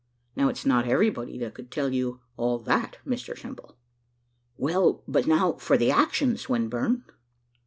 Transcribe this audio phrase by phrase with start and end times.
[0.35, 3.77] Now, it's not everybody that could tell you all that, Mr Simple."
[4.57, 7.03] "Well, but now for the action, Swinburne."